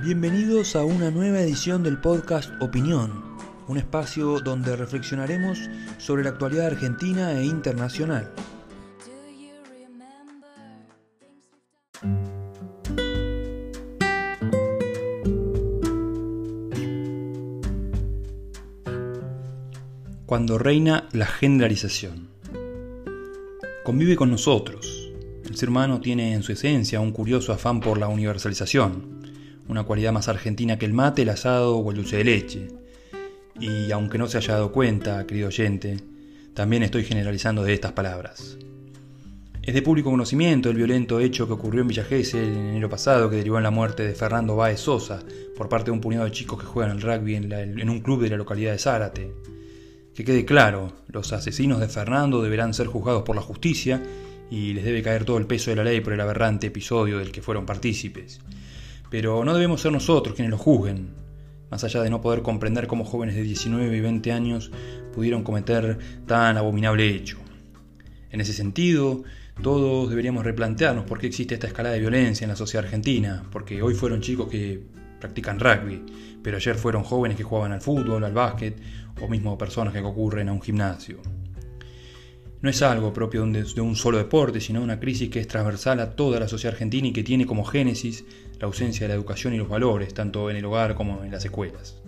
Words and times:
Bienvenidos 0.00 0.76
a 0.76 0.84
una 0.84 1.10
nueva 1.10 1.40
edición 1.40 1.82
del 1.82 1.98
podcast 1.98 2.52
Opinión, 2.62 3.36
un 3.66 3.78
espacio 3.78 4.38
donde 4.38 4.76
reflexionaremos 4.76 5.58
sobre 5.98 6.22
la 6.22 6.30
actualidad 6.30 6.66
argentina 6.66 7.32
e 7.32 7.44
internacional. 7.44 8.32
Cuando 20.26 20.58
reina 20.58 21.08
la 21.10 21.26
generalización. 21.26 22.28
Convive 23.84 24.14
con 24.14 24.30
nosotros. 24.30 25.10
El 25.44 25.56
ser 25.56 25.70
humano 25.70 26.00
tiene 26.00 26.34
en 26.34 26.44
su 26.44 26.52
esencia 26.52 27.00
un 27.00 27.10
curioso 27.10 27.52
afán 27.52 27.80
por 27.80 27.98
la 27.98 28.06
universalización, 28.06 29.17
una 29.68 29.84
cualidad 29.84 30.12
más 30.12 30.28
argentina 30.28 30.78
que 30.78 30.86
el 30.86 30.92
mate, 30.92 31.22
el 31.22 31.28
asado 31.28 31.76
o 31.76 31.90
el 31.90 31.96
dulce 31.96 32.16
de 32.16 32.24
leche. 32.24 32.68
Y 33.60 33.90
aunque 33.92 34.18
no 34.18 34.26
se 34.26 34.38
haya 34.38 34.54
dado 34.54 34.72
cuenta, 34.72 35.26
querido 35.26 35.48
oyente, 35.48 35.98
también 36.54 36.82
estoy 36.82 37.04
generalizando 37.04 37.62
de 37.62 37.74
estas 37.74 37.92
palabras. 37.92 38.56
Es 39.62 39.74
de 39.74 39.82
público 39.82 40.10
conocimiento 40.10 40.70
el 40.70 40.76
violento 40.76 41.20
hecho 41.20 41.46
que 41.46 41.52
ocurrió 41.52 41.82
en 41.82 41.88
Villa 41.88 42.02
Gesell 42.02 42.48
en 42.48 42.66
enero 42.68 42.88
pasado 42.88 43.28
que 43.28 43.36
derivó 43.36 43.58
en 43.58 43.64
la 43.64 43.70
muerte 43.70 44.02
de 44.02 44.14
Fernando 44.14 44.56
Báez 44.56 44.80
Sosa 44.80 45.22
por 45.54 45.68
parte 45.68 45.86
de 45.86 45.90
un 45.90 46.00
puñado 46.00 46.24
de 46.24 46.30
chicos 46.30 46.58
que 46.58 46.64
juegan 46.64 46.92
al 46.92 47.02
rugby 47.02 47.34
en, 47.34 47.52
en 47.52 47.90
un 47.90 48.00
club 48.00 48.22
de 48.22 48.30
la 48.30 48.38
localidad 48.38 48.72
de 48.72 48.78
Zárate. 48.78 49.34
Que 50.14 50.24
quede 50.24 50.46
claro, 50.46 50.92
los 51.08 51.34
asesinos 51.34 51.80
de 51.80 51.88
Fernando 51.88 52.42
deberán 52.42 52.72
ser 52.72 52.86
juzgados 52.86 53.24
por 53.24 53.36
la 53.36 53.42
justicia 53.42 54.02
y 54.50 54.72
les 54.72 54.84
debe 54.84 55.02
caer 55.02 55.24
todo 55.24 55.36
el 55.36 55.46
peso 55.46 55.70
de 55.70 55.76
la 55.76 55.84
ley 55.84 56.00
por 56.00 56.14
el 56.14 56.20
aberrante 56.20 56.68
episodio 56.68 57.18
del 57.18 57.30
que 57.30 57.42
fueron 57.42 57.66
partícipes. 57.66 58.40
Pero 59.10 59.44
no 59.44 59.54
debemos 59.54 59.80
ser 59.80 59.92
nosotros 59.92 60.34
quienes 60.34 60.50
lo 60.50 60.58
juzguen, 60.58 61.14
más 61.70 61.84
allá 61.84 62.02
de 62.02 62.10
no 62.10 62.20
poder 62.20 62.42
comprender 62.42 62.86
cómo 62.86 63.04
jóvenes 63.04 63.34
de 63.34 63.42
19 63.42 63.96
y 63.96 64.00
20 64.00 64.32
años 64.32 64.70
pudieron 65.12 65.42
cometer 65.42 65.98
tan 66.26 66.56
abominable 66.56 67.08
hecho. 67.08 67.38
En 68.30 68.40
ese 68.40 68.52
sentido, 68.52 69.22
todos 69.62 70.08
deberíamos 70.10 70.44
replantearnos 70.44 71.04
por 71.04 71.18
qué 71.18 71.26
existe 71.26 71.54
esta 71.54 71.66
escala 71.66 71.90
de 71.90 72.00
violencia 72.00 72.44
en 72.44 72.50
la 72.50 72.56
sociedad 72.56 72.84
argentina, 72.84 73.44
porque 73.50 73.82
hoy 73.82 73.94
fueron 73.94 74.20
chicos 74.20 74.48
que 74.48 74.82
practican 75.18 75.58
rugby, 75.58 76.04
pero 76.42 76.56
ayer 76.56 76.76
fueron 76.76 77.02
jóvenes 77.02 77.36
que 77.36 77.42
jugaban 77.42 77.72
al 77.72 77.80
fútbol, 77.80 78.24
al 78.24 78.32
básquet, 78.32 78.76
o 79.20 79.28
mismo 79.28 79.58
personas 79.58 79.92
que 79.92 80.02
concurren 80.02 80.48
a 80.48 80.52
un 80.52 80.62
gimnasio. 80.62 81.18
No 82.60 82.68
es 82.68 82.82
algo 82.82 83.12
propio 83.12 83.46
de 83.46 83.80
un 83.80 83.94
solo 83.94 84.18
deporte, 84.18 84.60
sino 84.60 84.82
una 84.82 84.98
crisis 84.98 85.30
que 85.30 85.38
es 85.38 85.46
transversal 85.46 86.00
a 86.00 86.16
toda 86.16 86.40
la 86.40 86.48
sociedad 86.48 86.74
argentina 86.74 87.06
y 87.06 87.12
que 87.12 87.22
tiene 87.22 87.46
como 87.46 87.64
génesis 87.64 88.24
la 88.58 88.66
ausencia 88.66 89.04
de 89.04 89.08
la 89.08 89.14
educación 89.14 89.54
y 89.54 89.58
los 89.58 89.68
valores, 89.68 90.12
tanto 90.12 90.50
en 90.50 90.56
el 90.56 90.64
hogar 90.64 90.96
como 90.96 91.22
en 91.22 91.30
las 91.30 91.44
escuelas. 91.44 92.02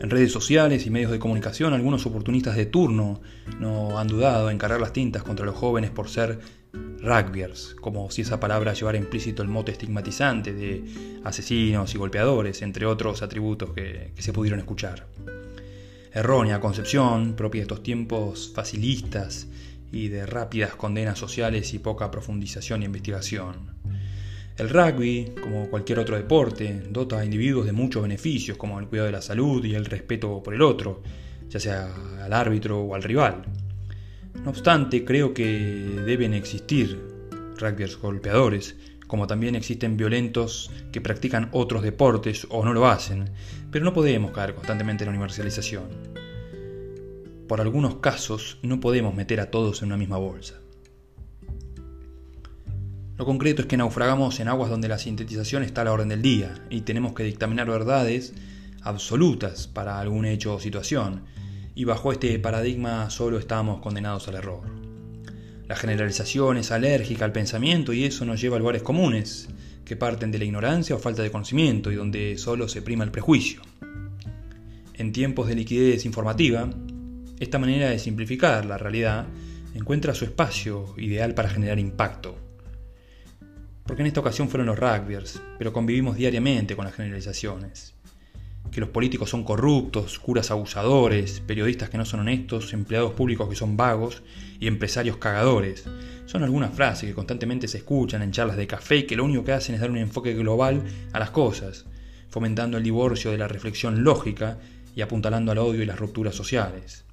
En 0.00 0.10
redes 0.10 0.32
sociales 0.32 0.86
y 0.86 0.90
medios 0.90 1.10
de 1.10 1.18
comunicación, 1.18 1.74
algunos 1.74 2.06
oportunistas 2.06 2.56
de 2.56 2.66
turno 2.66 3.20
no 3.58 3.98
han 3.98 4.06
dudado 4.06 4.48
en 4.48 4.56
cargar 4.56 4.80
las 4.80 4.92
tintas 4.92 5.22
contra 5.22 5.44
los 5.44 5.56
jóvenes 5.56 5.90
por 5.90 6.08
ser 6.08 6.38
rugbyers, 7.00 7.74
como 7.80 8.10
si 8.10 8.22
esa 8.22 8.40
palabra 8.40 8.72
llevara 8.72 8.96
implícito 8.96 9.42
el 9.42 9.48
mote 9.48 9.72
estigmatizante 9.72 10.54
de 10.54 10.84
asesinos 11.24 11.94
y 11.94 11.98
golpeadores, 11.98 12.62
entre 12.62 12.86
otros 12.86 13.22
atributos 13.22 13.70
que, 13.74 14.12
que 14.14 14.22
se 14.22 14.32
pudieron 14.32 14.60
escuchar. 14.60 15.06
Errónea 16.18 16.58
concepción, 16.58 17.34
propia 17.34 17.60
de 17.60 17.62
estos 17.62 17.84
tiempos 17.84 18.50
facilistas 18.52 19.46
y 19.92 20.08
de 20.08 20.26
rápidas 20.26 20.74
condenas 20.74 21.16
sociales 21.16 21.72
y 21.74 21.78
poca 21.78 22.10
profundización 22.10 22.82
y 22.82 22.86
investigación. 22.86 23.76
El 24.56 24.68
rugby, 24.68 25.34
como 25.40 25.70
cualquier 25.70 26.00
otro 26.00 26.16
deporte, 26.16 26.82
dota 26.90 27.20
a 27.20 27.24
individuos 27.24 27.66
de 27.66 27.72
muchos 27.72 28.02
beneficios, 28.02 28.56
como 28.56 28.80
el 28.80 28.88
cuidado 28.88 29.06
de 29.06 29.12
la 29.12 29.22
salud 29.22 29.64
y 29.64 29.76
el 29.76 29.84
respeto 29.84 30.42
por 30.42 30.54
el 30.54 30.62
otro, 30.62 31.04
ya 31.48 31.60
sea 31.60 31.88
al 32.24 32.32
árbitro 32.32 32.80
o 32.80 32.96
al 32.96 33.04
rival. 33.04 33.44
No 34.42 34.50
obstante, 34.50 35.04
creo 35.04 35.32
que 35.32 35.44
deben 36.04 36.34
existir 36.34 37.00
rugbyers 37.60 37.96
golpeadores, 37.96 38.74
como 39.08 39.26
también 39.26 39.56
existen 39.56 39.96
violentos 39.96 40.70
que 40.92 41.00
practican 41.00 41.48
otros 41.52 41.82
deportes 41.82 42.46
o 42.50 42.64
no 42.64 42.72
lo 42.72 42.86
hacen, 42.86 43.30
pero 43.72 43.84
no 43.84 43.92
podemos 43.92 44.30
caer 44.30 44.54
constantemente 44.54 45.04
en 45.04 45.08
la 45.08 45.16
universalización. 45.16 46.17
Por 47.48 47.62
algunos 47.62 47.96
casos 47.96 48.58
no 48.62 48.78
podemos 48.78 49.14
meter 49.14 49.40
a 49.40 49.50
todos 49.50 49.80
en 49.80 49.86
una 49.86 49.96
misma 49.96 50.18
bolsa. 50.18 50.60
Lo 53.16 53.24
concreto 53.24 53.62
es 53.62 53.68
que 53.68 53.78
naufragamos 53.78 54.38
en 54.38 54.48
aguas 54.48 54.68
donde 54.70 54.86
la 54.86 54.98
sintetización 54.98 55.62
está 55.62 55.80
a 55.80 55.84
la 55.84 55.92
orden 55.92 56.10
del 56.10 56.20
día 56.20 56.54
y 56.68 56.82
tenemos 56.82 57.14
que 57.14 57.24
dictaminar 57.24 57.68
verdades 57.68 58.34
absolutas 58.82 59.66
para 59.66 59.98
algún 59.98 60.26
hecho 60.26 60.54
o 60.54 60.60
situación, 60.60 61.24
y 61.74 61.84
bajo 61.84 62.12
este 62.12 62.38
paradigma 62.38 63.08
solo 63.08 63.38
estamos 63.38 63.80
condenados 63.80 64.28
al 64.28 64.36
error. 64.36 64.60
La 65.66 65.74
generalización 65.74 66.58
es 66.58 66.70
alérgica 66.70 67.24
al 67.24 67.32
pensamiento 67.32 67.94
y 67.94 68.04
eso 68.04 68.26
nos 68.26 68.40
lleva 68.40 68.56
a 68.56 68.58
lugares 68.58 68.82
comunes, 68.82 69.48
que 69.86 69.96
parten 69.96 70.30
de 70.30 70.38
la 70.38 70.44
ignorancia 70.44 70.94
o 70.94 70.98
falta 70.98 71.22
de 71.22 71.30
conocimiento 71.30 71.90
y 71.90 71.94
donde 71.94 72.36
solo 72.36 72.68
se 72.68 72.82
prima 72.82 73.04
el 73.04 73.10
prejuicio. 73.10 73.62
En 74.92 75.12
tiempos 75.12 75.48
de 75.48 75.54
liquidez 75.54 76.04
informativa, 76.04 76.68
esta 77.40 77.58
manera 77.58 77.90
de 77.90 77.98
simplificar 77.98 78.64
la 78.64 78.78
realidad 78.78 79.26
encuentra 79.74 80.14
su 80.14 80.24
espacio 80.24 80.94
ideal 80.96 81.34
para 81.34 81.48
generar 81.48 81.78
impacto 81.78 82.48
porque 83.88 84.02
en 84.02 84.08
esta 84.08 84.20
ocasión 84.20 84.50
fueron 84.50 84.66
los 84.66 84.78
rugbyers, 84.78 85.40
pero 85.56 85.72
convivimos 85.72 86.14
diariamente 86.14 86.76
con 86.76 86.84
las 86.84 86.94
generalizaciones. 86.94 87.94
Que 88.70 88.82
los 88.82 88.90
políticos 88.90 89.30
son 89.30 89.44
corruptos, 89.44 90.18
curas 90.18 90.50
abusadores, 90.50 91.40
periodistas 91.40 91.88
que 91.88 91.96
no 91.96 92.04
son 92.04 92.20
honestos, 92.20 92.74
empleados 92.74 93.14
públicos 93.14 93.48
que 93.48 93.56
son 93.56 93.78
vagos 93.78 94.22
y 94.60 94.66
empresarios 94.66 95.16
cagadores. 95.16 95.86
Son 96.26 96.42
algunas 96.42 96.74
frases 96.74 97.08
que 97.08 97.14
constantemente 97.14 97.66
se 97.66 97.78
escuchan 97.78 98.20
en 98.20 98.30
charlas 98.30 98.58
de 98.58 98.66
café 98.66 98.96
y 98.96 99.02
que 99.04 99.16
lo 99.16 99.24
único 99.24 99.42
que 99.42 99.52
hacen 99.52 99.74
es 99.74 99.80
dar 99.80 99.90
un 99.90 99.96
enfoque 99.96 100.34
global 100.34 100.82
a 101.14 101.18
las 101.18 101.30
cosas, 101.30 101.86
fomentando 102.28 102.76
el 102.76 102.84
divorcio 102.84 103.30
de 103.30 103.38
la 103.38 103.48
reflexión 103.48 104.04
lógica 104.04 104.58
y 104.94 105.00
apuntalando 105.00 105.50
al 105.50 105.58
odio 105.58 105.82
y 105.82 105.86
las 105.86 105.98
rupturas 105.98 106.34
sociales. 106.34 107.06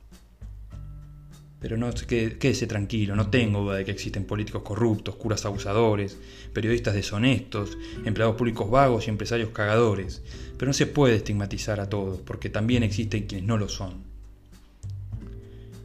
Pero 1.66 1.78
no, 1.78 1.90
quédese 1.92 2.68
tranquilo, 2.68 3.16
no 3.16 3.31
tengo 3.31 3.62
duda 3.62 3.78
de 3.78 3.86
que 3.86 3.90
existen 3.90 4.26
políticos 4.26 4.62
corruptos, 4.62 5.16
curas 5.16 5.48
abusadores, 5.48 6.16
periodistas 6.53 6.94
deshonestos, 6.94 7.76
empleados 8.06 8.36
públicos 8.36 8.70
vagos 8.70 9.08
y 9.08 9.09
empresarios 9.09 9.50
cagadores. 9.50 10.22
Pero 10.59 10.70
no 10.70 10.74
se 10.74 10.86
puede 10.86 11.16
estigmatizar 11.16 11.80
a 11.80 11.90
todos, 11.90 12.20
porque 12.20 12.52
también 12.52 12.84
existen 12.84 13.26
quienes 13.26 13.48
no 13.48 13.58
lo 13.58 13.68
son. 13.68 14.03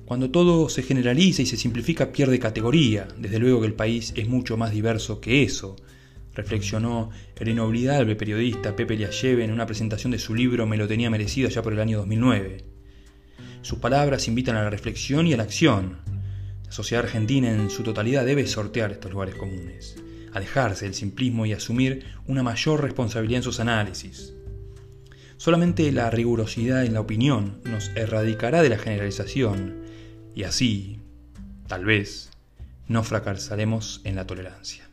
Cuando 0.04 0.30
todo 0.30 0.68
se 0.68 0.82
generaliza 0.82 1.40
y 1.40 1.46
se 1.46 1.56
simplifica 1.56 2.12
pierde 2.12 2.38
categoría, 2.38 3.08
desde 3.16 3.38
luego 3.38 3.62
que 3.62 3.68
el 3.68 3.72
país 3.72 4.12
es 4.16 4.28
mucho 4.28 4.58
más 4.58 4.72
diverso 4.72 5.18
que 5.18 5.44
eso, 5.44 5.76
reflexionó 6.34 7.08
el 7.38 7.48
inolvidable 7.48 8.16
periodista 8.16 8.76
Pepe 8.76 8.98
Liacheve 8.98 9.44
en 9.44 9.50
una 9.50 9.64
presentación 9.64 10.12
de 10.12 10.18
su 10.18 10.34
libro 10.34 10.66
Me 10.66 10.76
lo 10.76 10.86
tenía 10.86 11.08
merecido 11.08 11.48
ya 11.48 11.62
por 11.62 11.72
el 11.72 11.80
año 11.80 11.96
2009. 11.96 12.69
Sus 13.62 13.78
palabras 13.78 14.26
invitan 14.26 14.56
a 14.56 14.62
la 14.62 14.70
reflexión 14.70 15.26
y 15.26 15.34
a 15.34 15.36
la 15.36 15.42
acción. 15.42 15.98
La 16.64 16.72
sociedad 16.72 17.04
argentina 17.04 17.50
en 17.50 17.70
su 17.70 17.82
totalidad 17.82 18.24
debe 18.24 18.46
sortear 18.46 18.90
estos 18.90 19.12
lugares 19.12 19.34
comunes, 19.34 19.96
alejarse 20.32 20.86
del 20.86 20.94
simplismo 20.94 21.44
y 21.46 21.52
asumir 21.52 22.04
una 22.26 22.42
mayor 22.42 22.82
responsabilidad 22.82 23.38
en 23.38 23.42
sus 23.42 23.60
análisis. 23.60 24.32
Solamente 25.36 25.90
la 25.92 26.10
rigurosidad 26.10 26.84
en 26.84 26.94
la 26.94 27.00
opinión 27.00 27.60
nos 27.64 27.88
erradicará 27.96 28.62
de 28.62 28.68
la 28.68 28.78
generalización 28.78 29.82
y 30.34 30.44
así, 30.44 31.00
tal 31.66 31.84
vez, 31.84 32.30
no 32.88 33.02
fracasaremos 33.04 34.00
en 34.04 34.16
la 34.16 34.26
tolerancia. 34.26 34.89